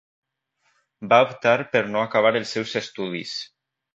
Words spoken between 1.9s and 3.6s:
no acabar els seus estudis.